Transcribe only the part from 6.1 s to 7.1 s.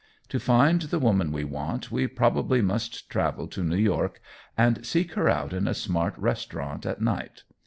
restaurant at